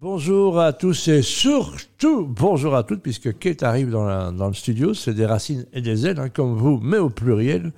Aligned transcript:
Bonjour 0.00 0.60
à 0.60 0.72
tous 0.72 1.08
et 1.08 1.22
surtout 1.22 2.24
bonjour 2.24 2.76
à 2.76 2.84
toutes, 2.84 3.02
puisque 3.02 3.36
Kate 3.36 3.64
arrive 3.64 3.90
dans, 3.90 4.46
le 4.46 4.54
studio, 4.54 4.94
c'est 4.94 5.12
des 5.12 5.26
racines 5.26 5.66
et 5.72 5.80
des 5.80 6.06
ailes, 6.06 6.20
hein, 6.20 6.28
comme 6.28 6.54
vous, 6.54 6.78
mais 6.80 6.98
au 6.98 7.10
pluriel. 7.10 7.72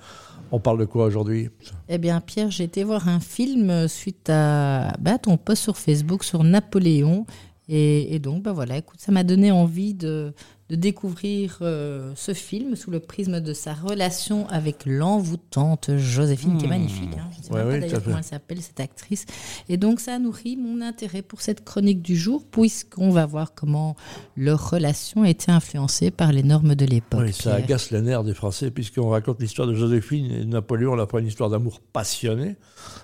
On 0.51 0.59
parle 0.59 0.77
de 0.77 0.85
quoi 0.85 1.05
aujourd'hui? 1.05 1.49
Eh 1.89 1.97
bien, 1.97 2.21
Pierre, 2.21 2.51
j'ai 2.51 2.65
été 2.65 2.83
voir 2.83 3.07
un 3.07 3.19
film 3.19 3.87
suite 3.87 4.29
à 4.29 4.93
bah, 4.99 5.17
ton 5.17 5.37
post 5.37 5.63
sur 5.63 5.77
Facebook 5.77 6.23
sur 6.23 6.43
Napoléon. 6.43 7.25
Et, 7.67 8.13
et 8.13 8.19
donc, 8.19 8.43
bah 8.43 8.53
voilà, 8.53 8.77
écoute, 8.77 8.99
ça 8.99 9.11
m'a 9.11 9.23
donné 9.23 9.51
envie 9.51 9.95
de, 9.95 10.31
de 10.71 10.77
découvrir 10.77 11.57
euh, 11.61 12.13
ce 12.15 12.33
film 12.33 12.77
sous 12.77 12.91
le 12.91 13.01
prisme 13.01 13.41
de 13.41 13.51
sa 13.51 13.73
relation 13.73 14.47
avec 14.47 14.85
l'envoûtante 14.85 15.97
Joséphine, 15.97 16.57
qui 16.57 16.63
est 16.63 16.67
hmm. 16.67 16.69
magnifique. 16.69 17.09
Hein. 17.17 17.27
Je 17.33 17.39
ne 17.39 17.43
sais 17.43 17.49
pas 17.49 17.77
d'ailleurs 17.77 18.01
comment 18.01 18.17
elle 18.17 18.23
s'appelle, 18.23 18.61
cette 18.61 18.79
actrice. 18.79 19.25
Et 19.67 19.75
donc, 19.75 19.99
ça 19.99 20.13
a 20.13 20.19
nourri 20.19 20.55
mon 20.55 20.79
intérêt 20.79 21.23
pour 21.23 21.41
cette 21.41 21.65
chronique 21.65 22.01
du 22.01 22.15
jour, 22.15 22.45
puisqu'on 22.49 23.09
va 23.09 23.25
voir 23.25 23.53
comment 23.53 23.97
leur 24.37 24.69
relation 24.69 25.23
a 25.23 25.29
été 25.29 25.51
influencée 25.51 26.09
par 26.09 26.31
les 26.31 26.41
normes 26.41 26.75
de 26.75 26.85
l'époque. 26.85 27.19
Oui, 27.21 27.33
ça 27.33 27.55
agace 27.55 27.91
les 27.91 28.01
nerfs 28.01 28.23
des 28.23 28.33
Français, 28.33 28.71
puisqu'on 28.71 29.09
raconte 29.09 29.41
l'histoire 29.41 29.67
de 29.67 29.73
Joséphine 29.73 30.31
et 30.31 30.39
de 30.39 30.45
Napoléon. 30.45 30.93
On 30.93 30.99
apprend 30.99 31.17
une 31.17 31.27
histoire 31.27 31.49
d'amour 31.49 31.81
passionné 31.91 32.55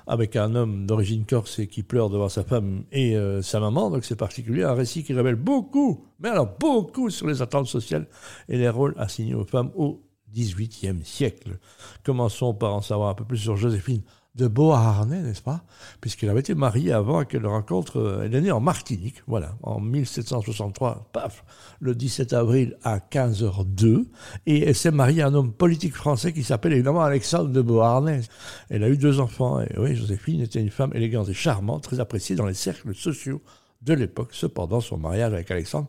avec 0.08 0.38
un 0.38 0.56
homme 0.56 0.86
d'origine 0.86 1.26
corse 1.26 1.60
et 1.60 1.68
qui 1.68 1.84
pleure 1.84 2.10
devant 2.10 2.30
sa 2.30 2.46
femme 2.46 2.84
et 2.94 3.18
euh, 3.18 3.42
sa 3.42 3.60
maman. 3.60 3.90
Donc, 3.90 4.06
c'est 4.06 4.16
particulier. 4.16 4.64
Un 4.64 4.74
récit 4.74 5.04
qui 5.04 5.12
révèle 5.12 5.36
beaucoup 5.36 6.07
mais 6.20 6.30
alors 6.30 6.58
beaucoup 6.60 7.10
sur 7.10 7.28
les 7.28 7.42
attentes 7.42 7.68
sociales 7.68 8.08
et 8.50 8.58
les 8.58 8.70
rôles 8.70 8.96
assignés 8.98 9.36
aux 9.36 9.46
femmes 9.46 9.72
au 9.76 10.04
XVIIIe 10.34 11.04
siècle. 11.04 11.60
Commençons 12.04 12.54
par 12.54 12.74
en 12.74 12.82
savoir 12.82 13.10
un 13.10 13.14
peu 13.14 13.26
plus 13.26 13.38
sur 13.38 13.56
Joséphine 13.56 14.04
de 14.38 14.48
Beauharnais, 14.48 15.22
n'est-ce 15.22 15.42
pas? 15.42 15.64
Puisqu'elle 16.00 16.30
avait 16.30 16.42
été 16.42 16.54
mariée 16.54 16.94
avant 16.94 17.26
qu'elle 17.26 17.46
rencontre. 17.48 17.98
Euh, 17.98 18.22
elle 18.24 18.36
est 18.36 18.42
née 18.42 18.52
en 18.52 18.60
Martinique, 18.60 19.24
voilà, 19.26 19.58
en 19.64 19.80
1763, 19.80 21.10
paf, 21.12 21.44
le 21.80 21.96
17 21.96 22.34
avril 22.34 22.78
à 22.84 23.00
15h02. 23.00 24.06
Et 24.46 24.64
elle 24.64 24.76
s'est 24.76 24.92
mariée 24.92 25.24
à 25.24 25.28
un 25.28 25.34
homme 25.34 25.52
politique 25.52 25.96
français 25.96 26.34
qui 26.34 26.44
s'appelle 26.44 26.74
évidemment 26.74 27.02
Alexandre 27.02 27.50
de 27.50 27.62
Beauharnais. 27.62 28.22
Elle 28.70 28.84
a 28.84 28.90
eu 28.90 28.98
deux 28.98 29.20
enfants. 29.20 29.60
Et 29.60 29.74
oui, 29.78 29.96
Joséphine 29.96 30.42
était 30.42 30.62
une 30.62 30.70
femme 30.70 30.92
élégante 30.94 31.30
et 31.30 31.34
charmante, 31.34 31.84
très 31.84 32.00
appréciée 32.00 32.36
dans 32.36 32.46
les 32.46 32.54
cercles 32.54 32.94
sociaux 32.94 33.42
de 33.82 33.94
l'époque. 33.94 34.30
Cependant, 34.32 34.82
son 34.82 34.98
mariage 34.98 35.34
avec 35.34 35.52
Alexandre 35.52 35.88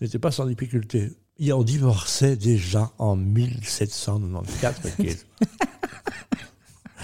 n'était 0.00 0.18
pas 0.18 0.30
sans 0.30 0.46
difficulté. 0.46 1.12
Il 1.38 1.52
en 1.52 1.62
divorçait 1.62 2.36
déjà 2.36 2.92
en 2.98 3.16
1794. 3.16 5.26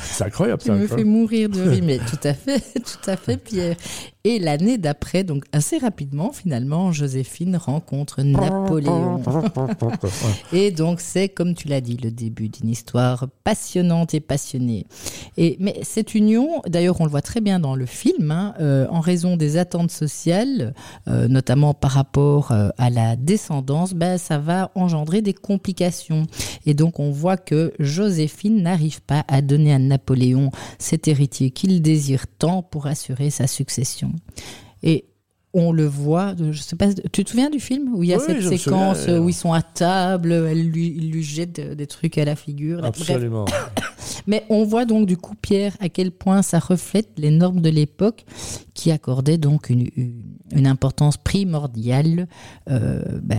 C'est 0.03 0.25
incroyable. 0.25 0.63
Tu 0.63 0.71
me 0.71 0.87
fais 0.87 1.05
mourir 1.05 1.49
de 1.49 1.61
rire, 1.61 1.85
mais 1.85 1.99
tout 1.99 2.19
à 2.25 2.35
fait, 2.35 2.61
tout 2.61 3.11
à 3.11 3.17
fait, 3.17 3.37
Pierre. 3.37 3.77
Et 4.25 4.39
l'année 4.39 4.79
d'après, 4.79 5.25
donc 5.25 5.45
assez 5.51 5.79
rapidement, 5.79 6.31
finalement, 6.31 6.93
Joséphine 6.93 7.57
rencontre 7.57 8.23
Napoléon. 8.23 9.21
et 10.53 10.71
donc, 10.71 11.01
c'est, 11.01 11.29
comme 11.29 11.55
tu 11.55 11.67
l'as 11.67 11.81
dit, 11.81 11.97
le 11.97 12.13
début 12.13 12.49
d'une 12.49 12.69
histoire 12.69 13.27
passionnante 13.43 14.15
et 14.15 14.21
passionnée. 14.21 14.87
Et, 15.37 15.57
mais 15.59 15.81
cette 15.83 16.15
union, 16.15 16.63
d'ailleurs, 16.69 17.01
on 17.01 17.05
le 17.05 17.11
voit 17.11 17.21
très 17.21 17.41
bien 17.41 17.59
dans 17.59 17.75
le 17.75 17.85
film, 17.85 18.31
hein, 18.31 18.55
euh, 18.61 18.87
en 18.91 19.01
raison 19.01 19.37
des 19.37 19.57
attentes 19.57 19.91
sociales, 19.91 20.73
euh, 21.09 21.27
notamment 21.27 21.75
par 21.75 21.91
rapport 21.91 22.53
euh, 22.53 22.69
à 22.79 22.91
la 22.91 23.17
descendance, 23.17 23.93
ben, 23.93 24.19
ça 24.19 24.39
va 24.39 24.71
engendrer 24.77 25.21
des 25.21 25.35
complications. 25.35 26.27
Et 26.65 26.75
donc, 26.75 27.01
on 27.01 27.11
voit 27.11 27.37
que 27.37 27.73
Joséphine 27.81 28.63
n'arrive 28.63 29.03
pas 29.03 29.25
à 29.27 29.43
donner 29.43 29.75
à 29.75 29.81
Napoléon 29.81 30.53
cet 30.79 31.09
héritier 31.09 31.51
qu'il 31.51 31.83
désire 31.83 32.27
tant 32.39 32.63
pour 32.63 32.87
assurer 32.87 33.31
sa 33.31 33.49
succession. 33.49 34.12
Et 34.83 35.05
on 35.55 35.71
le 35.71 35.87
voit, 35.87 36.35
je 36.39 36.61
sais 36.61 36.77
pas, 36.77 36.89
tu 37.13 37.25
te 37.25 37.31
souviens 37.31 37.51
du 37.51 37.61
film 37.61 37.95
où 37.95 38.03
il 38.03 38.09
y 38.09 38.15
a 38.15 38.19
cette 38.19 38.43
séquence 38.43 39.07
où 39.09 39.29
ils 39.29 39.35
sont 39.35 39.53
à 39.53 39.61
table, 39.61 40.33
elle 40.33 40.71
lui, 40.71 40.95
il 40.97 41.11
lui 41.11 41.23
jette 41.23 41.61
des 41.61 41.87
trucs 41.87 42.17
à 42.17 42.25
la 42.25 42.37
figure. 42.37 42.83
Absolument. 42.85 43.45
Mais 44.27 44.45
on 44.49 44.65
voit 44.65 44.85
donc 44.85 45.07
du 45.07 45.17
coup, 45.17 45.35
Pierre, 45.35 45.77
à 45.81 45.89
quel 45.89 46.11
point 46.11 46.43
ça 46.43 46.59
reflète 46.59 47.11
les 47.19 47.31
normes 47.31 47.61
de 47.61 47.69
l'époque 47.69 48.25
qui 48.73 48.91
accordaient 48.91 49.39
donc 49.39 49.69
une, 49.69 49.89
une 50.53 50.67
importance 50.67 51.17
primordiale 51.17 52.29
euh, 52.71 53.03
bah, 53.23 53.37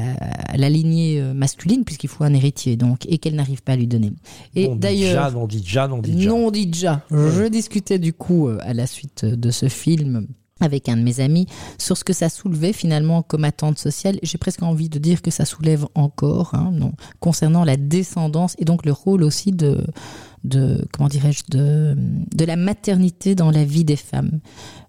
à 0.47 0.57
la 0.57 0.69
lignée 0.69 1.21
euh, 1.21 1.33
masculine, 1.33 1.83
puisqu'il 1.85 2.09
faut 2.09 2.23
un 2.23 2.33
héritier, 2.33 2.75
donc, 2.75 3.05
et 3.07 3.17
qu'elle 3.17 3.35
n'arrive 3.35 3.63
pas 3.63 3.73
à 3.73 3.75
lui 3.75 3.87
donner. 3.87 4.11
Et 4.55 4.67
d'ailleurs. 4.67 5.31
Non, 5.31 5.47
dit 5.47 5.61
déjà, 5.61 5.87
non, 5.87 5.99
dit 5.99 6.11
déjà. 6.11 6.29
Non, 6.29 6.51
dit 6.51 6.67
déjà. 6.67 7.01
Je 7.11 7.47
discutais 7.47 7.99
du 7.99 8.13
coup, 8.13 8.47
euh, 8.47 8.57
à 8.61 8.73
la 8.73 8.87
suite 8.87 9.25
de 9.25 9.51
ce 9.51 9.69
film, 9.69 10.27
avec 10.63 10.89
un 10.89 10.97
de 10.97 11.01
mes 11.01 11.19
amis 11.19 11.47
sur 11.77 11.97
ce 11.97 12.03
que 12.03 12.13
ça 12.13 12.29
soulevait 12.29 12.73
finalement 12.73 13.21
comme 13.21 13.43
attente 13.43 13.77
sociale. 13.77 14.19
J'ai 14.23 14.37
presque 14.37 14.63
envie 14.63 14.89
de 14.89 14.99
dire 14.99 15.21
que 15.21 15.31
ça 15.31 15.45
soulève 15.45 15.85
encore, 15.95 16.55
hein, 16.55 16.73
concernant 17.19 17.63
la 17.63 17.77
descendance 17.77 18.55
et 18.57 18.65
donc 18.65 18.85
le 18.85 18.91
rôle 18.91 19.23
aussi 19.23 19.51
de, 19.51 19.85
comment 20.91 21.09
dirais-je, 21.09 21.43
de, 21.49 21.95
de 21.97 22.45
la 22.45 22.55
maternité 22.55 23.35
dans 23.35 23.51
la 23.51 23.63
vie 23.63 23.85
des 23.85 23.95
femmes. 23.95 24.39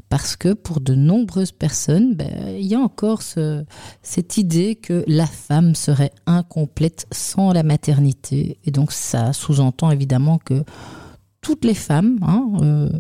Parce 0.09 0.37
que 0.37 0.53
pour 0.53 0.81
de 0.81 0.95
nombreuses 0.95 1.51
personnes, 1.51 2.15
ben, 2.15 2.56
il 2.56 2.67
y 2.67 2.75
a 2.75 2.79
encore 2.79 3.23
ce, 3.23 3.65
cette 4.03 4.37
idée 4.37 4.77
que 4.77 5.03
la 5.09 5.27
femme 5.27 5.75
serait 5.75 6.12
incomplète 6.27 7.06
sans 7.11 7.53
la 7.53 7.62
maternité. 7.62 8.59
Et 8.65 8.71
donc 8.71 8.93
ça 8.93 9.33
sous-entend 9.33 9.91
évidemment 9.91 10.39
que 10.39 10.62
toutes 11.41 11.65
les 11.65 11.75
femmes 11.75 12.19
hein, 12.23 12.53
euh, 12.62 12.91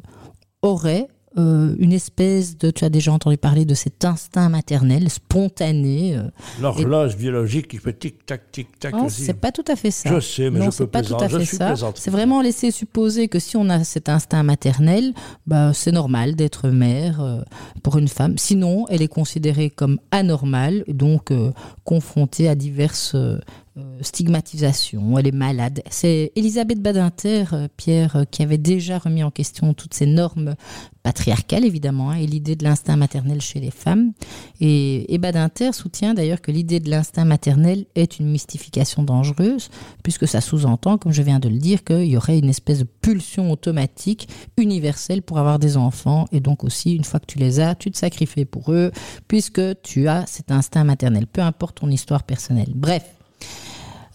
auraient 0.62 1.08
euh, 1.36 1.74
une 1.78 1.92
espèce 1.92 2.56
de, 2.56 2.70
tu 2.70 2.84
as 2.84 2.90
déjà 2.90 3.12
entendu 3.12 3.36
parler 3.36 3.64
de 3.64 3.74
cet 3.74 4.04
instinct 4.04 4.48
maternel 4.48 5.10
spontané. 5.10 6.16
Euh, 6.16 6.22
L'horloge 6.60 7.16
biologique 7.16 7.68
qui 7.68 7.78
fait 7.78 7.98
tic-tac, 7.98 8.52
tic-tac. 8.52 8.94
Non, 8.94 9.08
c'est 9.08 9.34
pas 9.34 9.50
tout 9.50 9.64
à 9.66 9.74
fait 9.74 9.90
ça. 9.90 10.14
Je 10.14 10.20
sais, 10.20 10.50
mais 10.50 10.60
non, 10.60 10.70
je 10.70 10.78
peux 10.78 10.86
pas 10.86 11.02
tout 11.02 11.16
à 11.16 11.28
fait 11.28 11.44
ça. 11.44 11.74
C'est 11.96 12.10
vraiment 12.10 12.40
laisser 12.40 12.70
supposer 12.70 13.28
que 13.28 13.38
si 13.40 13.56
on 13.56 13.68
a 13.68 13.82
cet 13.82 14.08
instinct 14.08 14.44
maternel, 14.44 15.12
bah, 15.46 15.72
c'est 15.72 15.92
normal 15.92 16.36
d'être 16.36 16.68
mère 16.68 17.20
euh, 17.20 17.40
pour 17.82 17.98
une 17.98 18.08
femme. 18.08 18.38
Sinon, 18.38 18.86
elle 18.88 19.02
est 19.02 19.08
considérée 19.08 19.70
comme 19.70 19.98
anormale, 20.12 20.84
donc 20.88 21.32
confrontée 21.84 22.48
à 22.48 22.54
diverses 22.54 23.16
euh, 23.76 23.98
stigmatisation, 24.02 25.18
elle 25.18 25.26
est 25.26 25.32
malade. 25.32 25.82
C'est 25.90 26.30
Elisabeth 26.36 26.80
Badinter, 26.80 27.44
euh, 27.52 27.66
Pierre, 27.76 28.14
euh, 28.14 28.24
qui 28.24 28.44
avait 28.44 28.56
déjà 28.56 28.98
remis 28.98 29.24
en 29.24 29.32
question 29.32 29.74
toutes 29.74 29.94
ces 29.94 30.06
normes 30.06 30.54
patriarcales, 31.02 31.64
évidemment, 31.64 32.10
hein, 32.10 32.18
et 32.18 32.26
l'idée 32.28 32.54
de 32.54 32.62
l'instinct 32.62 32.94
maternel 32.94 33.40
chez 33.40 33.58
les 33.58 33.72
femmes. 33.72 34.12
Et, 34.60 35.12
et 35.12 35.18
Badinter 35.18 35.72
soutient 35.72 36.14
d'ailleurs 36.14 36.40
que 36.40 36.52
l'idée 36.52 36.78
de 36.78 36.88
l'instinct 36.88 37.24
maternel 37.24 37.86
est 37.96 38.20
une 38.20 38.30
mystification 38.30 39.02
dangereuse, 39.02 39.70
puisque 40.04 40.28
ça 40.28 40.40
sous-entend, 40.40 40.96
comme 40.96 41.12
je 41.12 41.22
viens 41.22 41.40
de 41.40 41.48
le 41.48 41.58
dire, 41.58 41.82
qu'il 41.82 42.06
y 42.06 42.16
aurait 42.16 42.38
une 42.38 42.50
espèce 42.50 42.78
de 42.78 42.84
pulsion 42.84 43.50
automatique, 43.50 44.28
universelle 44.56 45.22
pour 45.22 45.38
avoir 45.38 45.58
des 45.58 45.76
enfants, 45.76 46.26
et 46.30 46.38
donc 46.38 46.62
aussi, 46.62 46.94
une 46.94 47.04
fois 47.04 47.18
que 47.18 47.26
tu 47.26 47.38
les 47.38 47.58
as, 47.58 47.74
tu 47.74 47.90
te 47.90 47.98
sacrifies 47.98 48.44
pour 48.44 48.72
eux, 48.72 48.92
puisque 49.26 49.82
tu 49.82 50.06
as 50.06 50.26
cet 50.26 50.52
instinct 50.52 50.84
maternel, 50.84 51.26
peu 51.26 51.40
importe 51.40 51.80
ton 51.80 51.90
histoire 51.90 52.22
personnelle. 52.22 52.70
Bref, 52.72 53.02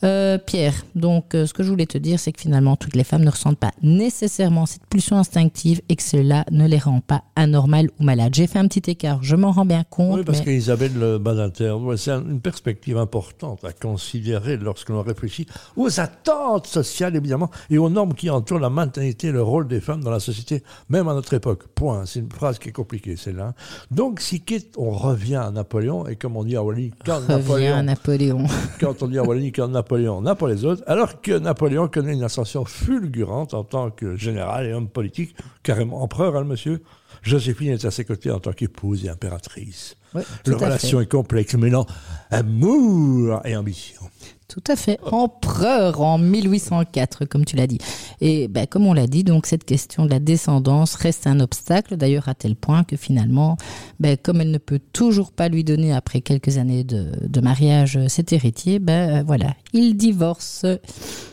euh, 0.04 0.38
Pierre, 0.38 0.74
donc 0.96 1.36
euh, 1.36 1.46
ce 1.46 1.54
que 1.54 1.62
je 1.62 1.70
voulais 1.70 1.86
te 1.86 1.98
dire, 1.98 2.20
c'est 2.20 2.32
que 2.32 2.40
finalement, 2.40 2.78
toutes 2.78 2.96
les 2.96 3.04
femmes 3.04 3.24
ne 3.24 3.30
ressentent 3.30 3.60
pas 3.60 3.72
nécessairement 3.82 4.66
cette 4.66 4.86
pulsion 4.86 5.18
instinctive 5.18 5.82
et 5.90 5.98
que 5.98 6.04
cela 6.04 6.46
ne 6.52 6.68
les 6.68 6.78
rend 6.78 7.02
pas 7.02 7.24
anormales 7.36 7.90
ou 8.00 8.04
malades. 8.04 8.34
J'ai 8.34 8.48
fait 8.48 8.60
un 8.60 8.68
petit 8.68 8.90
écart, 8.90 9.20
je 9.22 9.36
m'en 9.36 9.52
rends 9.52 9.66
bien 9.66 9.84
compte. 9.90 10.20
Oui, 10.20 10.24
parce 10.24 10.40
qu'Isabelle 10.42 11.18
Badinter, 11.20 11.76
c'est 11.98 12.12
une 12.12 12.40
perspective 12.40 12.98
importante 12.98 13.66
à 13.66 13.74
considérer 13.74 14.56
lorsque 14.56 14.90
l'on 14.90 15.02
réfléchit 15.02 15.48
aux 15.76 16.00
attentes 16.00 16.68
sociales, 16.68 17.16
évidemment, 17.18 17.50
et 17.70 17.78
aux 17.78 17.90
normes 17.90 18.14
qui 18.14 18.30
entourent 18.30 18.60
la 18.60 18.70
maternité 18.70 19.28
et 19.28 19.32
le 19.32 19.44
rôle 19.44 19.68
des 19.68 19.82
femmes 19.82 20.04
dans 20.04 20.12
la 20.12 20.22
société, 20.22 20.64
même 20.90 21.10
à 21.10 21.14
notre 21.14 21.34
époque. 21.34 21.68
Point. 21.76 22.06
C'est 22.06 22.20
une 22.20 22.32
phrase 22.32 22.58
qui 22.58 22.70
est 22.70 22.74
compliquée, 22.74 23.18
celle-là. 23.18 23.54
Donc, 23.92 24.22
si 24.22 24.42
on 24.78 24.92
revient 24.92 25.36
à 25.36 25.52
Napoléon, 25.52 26.08
et 26.08 26.16
comme 26.16 26.38
on 26.38 26.44
dit 26.44 26.56
à 26.56 26.64
Wallonie, 26.64 26.92
quand 27.06 27.22
Napoléon. 27.28 27.76
À 27.76 27.84
Napoléon. 27.84 28.46
quand 28.80 29.04
on 29.04 29.08
dit 29.08 29.18
à 29.18 29.24
Wallonie, 29.24 29.52
quand 29.52 29.68
Napoléon 29.68 29.89
Napoléon 29.90 30.22
n'a 30.22 30.36
pas 30.36 30.48
les 30.48 30.66
autres, 30.66 30.84
alors 30.86 31.20
que 31.20 31.32
Napoléon 31.40 31.88
connaît 31.88 32.14
une 32.14 32.22
ascension 32.22 32.64
fulgurante 32.64 33.56
en 33.56 33.64
tant 33.64 33.90
que 33.90 34.16
général 34.16 34.68
et 34.68 34.74
homme 34.74 34.88
politique, 34.88 35.36
carrément 35.64 36.04
empereur, 36.04 36.36
hein, 36.36 36.44
monsieur. 36.44 36.84
Joséphine 37.24 37.72
est 37.72 37.86
à 37.86 37.90
ses 37.90 38.06
côtés 38.06 38.30
en 38.30 38.40
tant 38.40 38.54
qu'épouse 38.54 39.06
et 39.06 39.10
impératrice. 39.10 39.98
Leur 40.46 40.60
relation 40.60 41.02
est 41.02 41.10
complexe, 41.10 41.56
mêlant 41.56 41.88
amour 42.30 43.42
et 43.46 43.58
ambition. 43.58 44.02
Tout 44.50 44.64
à 44.68 44.76
fait. 44.76 44.98
Empereur 45.04 46.02
en 46.02 46.18
1804, 46.18 47.26
comme 47.26 47.46
tu 47.46 47.56
l'as 47.56 47.68
dit. 47.68 47.78
Et 48.20 48.48
ben, 48.48 48.66
comme 48.66 48.88
on 48.88 48.94
l'a 48.94 49.06
dit, 49.06 49.24
donc 49.24 49.46
cette 49.46 49.64
question 49.64 50.06
de 50.06 50.10
la 50.10 50.20
descendance 50.20 50.96
reste 50.96 51.28
un 51.28 51.40
obstacle, 51.40 51.98
d'ailleurs 51.98 52.28
à 52.28 52.34
tel 52.34 52.56
point 52.56 52.84
que 52.84 52.98
finalement, 52.98 53.58
ben, 54.00 54.18
comme 54.18 54.42
elle 54.42 54.50
ne 54.50 54.58
peut 54.58 54.80
toujours 54.92 55.34
pas 55.34 55.50
lui 55.50 55.64
donner, 55.64 55.94
après 55.94 56.22
quelques 56.22 56.58
années 56.58 56.84
de, 56.84 57.40
mariage, 57.42 58.00
cet 58.08 58.34
héritier, 58.34 58.80
ben 58.80 59.22
voilà, 59.22 59.54
il 59.72 59.96
divorce. 59.96 60.66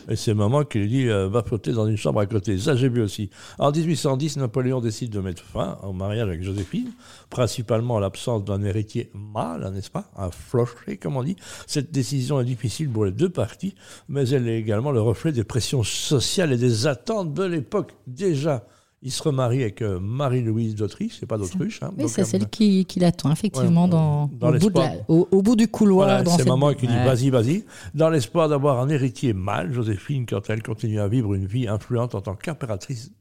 Et 0.09 0.15
c'est 0.15 0.35
maman 0.35 0.63
qui 0.63 0.77
lui 0.79 0.87
dit 0.87 1.09
euh, 1.09 1.27
va 1.27 1.43
flotter 1.43 1.73
dans 1.73 1.87
une 1.87 1.97
chambre 1.97 2.21
à 2.21 2.25
côté. 2.27 2.57
Ça, 2.59 2.75
j'ai 2.75 2.87
vu 2.87 3.01
aussi. 3.01 3.29
En 3.57 3.71
1810, 3.71 4.37
Napoléon 4.37 4.79
décide 4.79 5.09
de 5.09 5.19
mettre 5.19 5.43
fin 5.43 5.79
au 5.83 5.91
mariage 5.91 6.27
avec 6.27 6.43
Joséphine, 6.43 6.91
principalement 7.29 7.99
l'absence 7.99 8.45
d'un 8.45 8.63
héritier 8.63 9.09
mâle, 9.13 9.69
n'est-ce 9.73 9.89
pas? 9.89 10.05
Un 10.15 10.29
flocher, 10.31 10.97
comme 10.97 11.17
on 11.17 11.23
dit. 11.23 11.35
Cette 11.65 11.91
décision 11.91 12.39
est 12.39 12.45
difficile 12.45 12.89
pour 12.89 13.06
les 13.07 13.11
deux 13.11 13.29
parties, 13.29 13.75
mais 14.07 14.29
elle 14.29 14.47
est 14.47 14.59
également 14.59 14.91
le 14.91 15.01
reflet 15.01 15.31
des 15.31 15.43
pressions 15.43 15.83
sociales 15.83 16.53
et 16.53 16.57
des 16.57 16.87
attentes 16.87 17.33
de 17.33 17.43
l'époque. 17.43 17.95
Déjà, 18.05 18.65
il 19.03 19.11
se 19.11 19.21
remarie 19.21 19.61
avec 19.61 19.81
euh, 19.81 19.99
Marie-Louise 19.99 20.75
d'Autriche, 20.75 21.17
c'est 21.19 21.27
pas 21.27 21.37
d'Autriche. 21.37 21.83
Hein, 21.83 21.91
oui, 21.97 22.09
c'est 22.09 22.23
celle 22.23 22.49
qui, 22.49 22.85
qui 22.85 22.99
l'attend, 22.99 23.31
effectivement, 23.31 23.87
dans, 23.87 24.23
au, 24.23 24.51
bout 24.57 24.73
au, 25.07 25.41
bout 25.41 25.55
du 25.55 25.67
couloir. 25.67 26.23
Voilà, 26.23 26.37
c'est 26.37 26.47
maman 26.47 26.73
qui 26.73 26.87
dit 26.87 26.93
vas-y, 26.93 27.29
vas-y. 27.29 27.63
Dans 27.93 28.09
l'espoir 28.09 28.49
d'avoir 28.49 28.79
un 28.79 28.89
héritier 28.89 29.33
mâle, 29.33 29.71
Joséphine, 29.71 30.25
quand 30.25 30.49
elle 30.49 30.63
continue 30.63 30.99
à 30.99 31.07
vivre 31.07 31.35
une 31.35 31.45
vie 31.45 31.67
influente 31.67 32.15
en 32.15 32.21
tant 32.21 32.35
qu'impératrice 32.35 33.11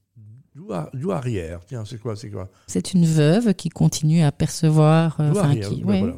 arrière. 1.11 1.61
Tiens, 1.67 1.85
c'est 1.85 2.01
quoi, 2.01 2.17
c'est 2.17 2.31
quoi? 2.31 2.49
C'est 2.67 2.95
une 2.95 3.07
veuve 3.07 3.55
qui 3.55 3.69
continue 3.69 4.23
à 4.23 4.33
percevoir. 4.33 5.17
Euh, 5.21 5.33
qui... 5.61 5.83
oui, 5.85 6.13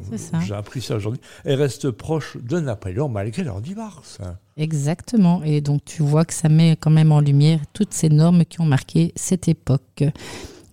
J'ai 0.45 0.53
appris 0.53 0.81
ça 0.81 0.95
aujourd'hui. 0.95 1.21
Elle 1.43 1.61
reste 1.61 1.91
proche 1.91 2.37
de 2.37 2.59
Napoléon 2.59 3.09
malgré 3.09 3.43
leur 3.43 3.61
divorce. 3.61 4.19
Exactement. 4.57 5.41
Et 5.43 5.61
donc 5.61 5.85
tu 5.85 6.03
vois 6.03 6.25
que 6.25 6.33
ça 6.33 6.49
met 6.49 6.75
quand 6.79 6.91
même 6.91 7.11
en 7.11 7.21
lumière 7.21 7.59
toutes 7.73 7.93
ces 7.93 8.09
normes 8.09 8.45
qui 8.45 8.61
ont 8.61 8.65
marqué 8.65 9.13
cette 9.15 9.47
époque. 9.47 10.03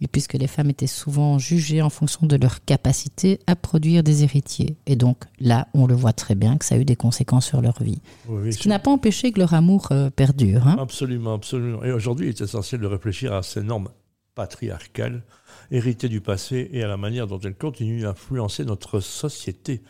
Et 0.00 0.08
puisque 0.08 0.34
les 0.34 0.46
femmes 0.46 0.70
étaient 0.70 0.86
souvent 0.86 1.38
jugées 1.38 1.82
en 1.82 1.90
fonction 1.90 2.26
de 2.26 2.36
leur 2.36 2.64
capacité 2.64 3.40
à 3.46 3.56
produire 3.56 4.02
des 4.02 4.22
héritiers. 4.22 4.76
Et 4.86 4.96
donc 4.96 5.24
là, 5.40 5.68
on 5.74 5.86
le 5.86 5.94
voit 5.94 6.12
très 6.12 6.34
bien 6.34 6.56
que 6.56 6.64
ça 6.64 6.74
a 6.74 6.78
eu 6.78 6.84
des 6.84 6.96
conséquences 6.96 7.46
sur 7.46 7.60
leur 7.60 7.82
vie. 7.82 8.00
Ce 8.28 8.58
qui 8.58 8.68
n'a 8.68 8.78
pas 8.78 8.90
empêché 8.90 9.32
que 9.32 9.38
leur 9.38 9.54
amour 9.54 9.88
euh, 9.90 10.10
perdure. 10.10 10.66
Hein. 10.66 10.76
Absolument, 10.78 11.34
absolument. 11.34 11.82
Et 11.84 11.92
aujourd'hui, 11.92 12.26
il 12.26 12.30
est 12.30 12.40
essentiel 12.40 12.80
de 12.80 12.86
réfléchir 12.86 13.32
à 13.32 13.42
ces 13.42 13.62
normes 13.62 13.88
patriarcales 14.34 15.22
héritées 15.70 16.08
du 16.08 16.20
passé 16.20 16.68
et 16.72 16.82
à 16.84 16.88
la 16.88 16.96
manière 16.96 17.26
dont 17.26 17.40
elles 17.40 17.56
continuent 17.56 18.06
à 18.06 18.10
influencer 18.10 18.64
notre 18.64 19.00
société. 19.00 19.82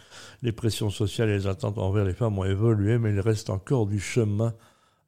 Les 0.43 0.53
pressions 0.53 0.89
sociales 0.91 1.29
et 1.29 1.37
les 1.37 1.47
attentes 1.47 1.79
envers 1.79 2.05
les 2.05 2.15
femmes 2.15 2.39
ont 2.39 2.45
évolué, 2.45 2.99
mais 2.99 3.11
il 3.11 3.21
reste 3.21 3.51
encore 3.51 3.87
du 3.87 4.01
chemin 4.01 4.55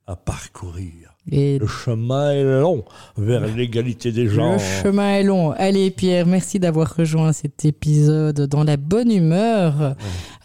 à 0.07 0.17
parcourir. 0.17 1.15
Le 1.31 1.67
chemin 1.67 2.31
est 2.33 2.45
long 2.45 2.85
vers 3.17 3.47
l'égalité 3.47 4.13
des 4.13 4.29
genres. 4.29 4.55
Le 4.55 4.83
chemin 4.83 5.15
est 5.15 5.23
long. 5.23 5.53
Allez 5.53 5.91
Pierre, 5.91 6.27
merci 6.27 6.59
d'avoir 6.59 6.95
rejoint 6.97 7.33
cet 7.33 7.65
épisode 7.65 8.41
dans 8.47 8.65
la 8.65 8.77
bonne 8.77 9.11
humeur, 9.11 9.95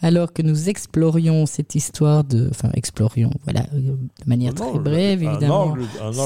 alors 0.01 0.33
que 0.33 0.41
nous 0.41 0.69
explorions 0.69 1.45
cette 1.45 1.75
histoire 1.75 2.23
de, 2.23 2.47
enfin 2.49 2.69
explorions, 2.73 3.31
voilà, 3.43 3.61
de 3.73 3.95
manière 4.25 4.53
très 4.53 4.79
brève 4.79 5.23
évidemment, 5.23 5.75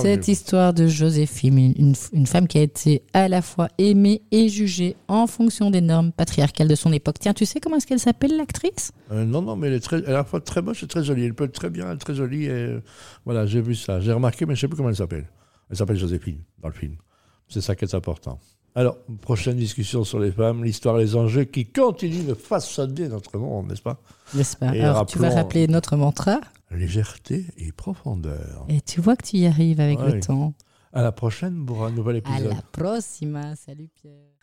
cette 0.01 0.27
histoire 0.27 0.73
de 0.73 0.87
Joséphine, 0.87 1.73
une, 1.77 1.93
une, 2.13 2.25
femme 2.25 2.47
qui 2.47 2.57
a 2.57 2.61
été 2.61 3.03
à 3.13 3.27
la 3.27 3.41
fois 3.41 3.67
aimée 3.77 4.21
et 4.31 4.49
jugée 4.49 4.95
en 5.07 5.27
fonction 5.27 5.71
des 5.71 5.81
normes 5.81 6.11
patriarcales 6.11 6.67
de 6.67 6.75
son 6.75 6.91
époque. 6.91 7.17
Tiens, 7.19 7.33
tu 7.33 7.45
sais 7.45 7.59
comment 7.59 7.77
est-ce 7.77 7.87
qu'elle 7.87 7.99
s'appelle 7.99 8.35
l'actrice? 8.35 8.91
Euh, 9.11 9.25
Non, 9.25 9.41
non, 9.41 9.55
mais 9.55 9.67
elle 9.67 9.73
est, 9.73 9.79
très, 9.79 10.03
à 10.05 10.11
la 10.11 10.23
fois 10.23 10.41
très 10.41 10.61
moche 10.61 10.83
et 10.83 10.87
très 10.87 11.03
jolie. 11.03 11.25
Elle 11.25 11.33
peut 11.33 11.45
être 11.45 11.53
très 11.53 11.69
bien, 11.69 11.95
très 11.97 12.15
jolie. 12.15 12.45
Et, 12.45 12.77
voilà, 13.25 13.45
j'ai 13.45 13.61
vu 13.61 13.75
ça, 13.75 13.99
j'ai 13.99 14.11
remarqué 14.11 14.45
mais 14.47 14.55
je 14.55 14.59
ne 14.59 14.61
sais 14.61 14.67
plus 14.67 14.77
comment 14.77 14.89
elle 14.89 14.95
s'appelle. 14.95 15.29
Elle 15.69 15.77
s'appelle 15.77 15.97
Joséphine 15.97 16.41
dans 16.59 16.69
le 16.69 16.73
film. 16.73 16.95
C'est 17.47 17.61
ça 17.61 17.75
qui 17.75 17.85
est 17.85 17.93
important. 17.93 18.39
Alors, 18.75 18.97
prochaine 19.21 19.57
discussion 19.57 20.03
sur 20.03 20.19
les 20.19 20.31
femmes, 20.31 20.63
l'histoire 20.63 20.99
et 20.99 21.03
les 21.03 21.15
enjeux 21.15 21.45
qui 21.45 21.65
continuent 21.65 22.25
de 22.25 22.35
façonner 22.35 23.07
notre 23.07 23.37
monde, 23.37 23.69
n'est-ce 23.69 23.81
pas? 23.81 23.99
N'est-ce 24.33 24.55
pas? 24.55 24.69
Alors, 24.69 25.05
tu 25.05 25.17
vas 25.17 25.33
rappeler 25.33 25.67
notre 25.67 25.97
mantra? 25.97 26.39
Légèreté 26.69 27.45
et 27.57 27.71
profondeur. 27.71 28.65
Et 28.69 28.81
tu 28.81 29.01
vois 29.01 29.15
que 29.15 29.25
tu 29.25 29.37
y 29.37 29.47
arrives 29.47 29.79
avec 29.79 29.99
le 29.99 30.19
temps. 30.19 30.53
À 30.93 31.01
la 31.01 31.11
prochaine 31.11 31.65
pour 31.65 31.85
un 31.85 31.91
nouvel 31.91 32.17
épisode. 32.17 32.51
À 32.51 32.55
la 32.55 32.61
prochaine. 32.71 33.55
Salut 33.55 33.89
Pierre. 33.95 34.36